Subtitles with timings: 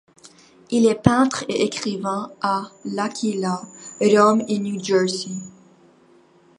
[0.71, 3.61] Il est peintre et écrivain à L'Aquila,
[4.01, 5.37] Rome et New Jersey.